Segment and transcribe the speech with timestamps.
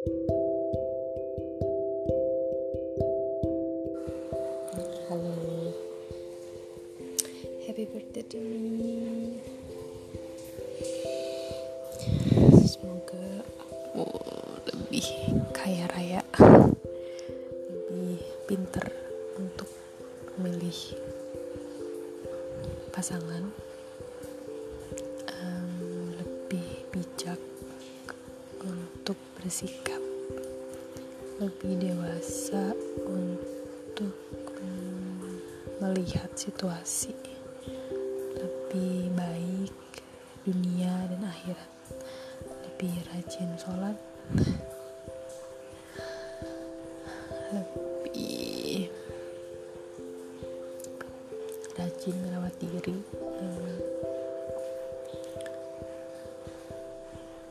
[0.00, 0.16] Halo.
[7.68, 9.36] Happy birthday to me
[12.64, 14.08] Semoga aku
[14.72, 15.04] lebih
[15.52, 16.24] kaya raya
[17.68, 18.88] Lebih pinter
[19.36, 19.68] untuk
[20.40, 20.96] memilih
[22.88, 23.52] pasangan
[29.50, 29.98] bersikap
[31.42, 32.70] Lebih dewasa
[33.02, 34.14] untuk
[35.82, 37.10] melihat situasi
[38.38, 39.74] lebih baik
[40.46, 41.70] dunia dan akhirat
[42.62, 43.98] lebih rajin sholat
[47.50, 48.86] lebih
[51.74, 53.02] rajin merawat diri.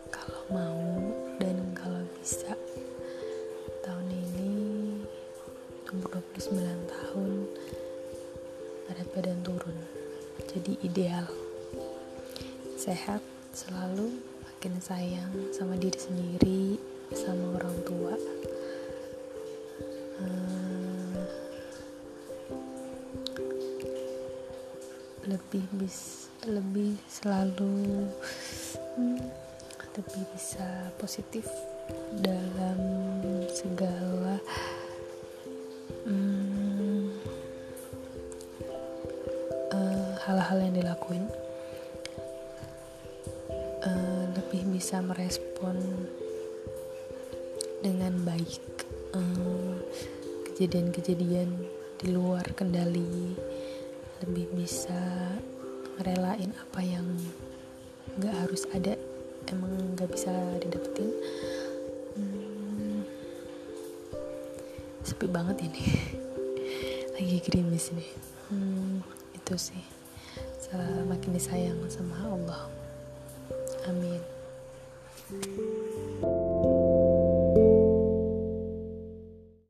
[0.07, 0.88] Kalau mau
[2.29, 2.53] bisa.
[3.81, 4.53] Tahun ini
[5.90, 7.49] umur 29 tahun
[8.85, 9.73] berat badan turun.
[10.45, 11.26] Jadi ideal.
[12.77, 14.13] Sehat selalu
[14.45, 16.77] makin sayang sama diri sendiri
[17.17, 18.13] sama orang tua.
[20.21, 21.26] Hmm,
[25.26, 28.05] lebih bis lebih selalu
[29.01, 29.17] hmm,
[29.98, 31.49] lebih bisa positif
[32.21, 32.79] dalam
[33.49, 34.40] segala
[40.29, 41.26] hal-hal yang dilakuin
[43.82, 45.73] uh, lebih bisa merespon
[47.82, 48.62] dengan baik
[49.17, 49.73] eh,
[50.51, 51.49] kejadian-kejadian
[51.98, 53.34] di luar kendali
[54.21, 55.34] lebih bisa
[55.98, 57.10] ngerelain apa yang
[58.21, 58.93] nggak harus ada
[59.49, 60.29] emang nggak bisa
[60.62, 61.10] didapetin
[65.03, 65.83] sepi banget ini.
[67.16, 68.07] Lagi gerimis ini.
[68.50, 69.03] Hmm,
[69.35, 69.83] itu sih.
[71.09, 72.69] Makin disayang sama Allah.
[73.89, 74.21] Amin.
[75.29, 75.78] thank you